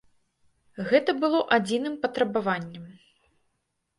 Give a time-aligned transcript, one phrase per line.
[0.93, 2.87] Гэта было адзіным патрабаваннем.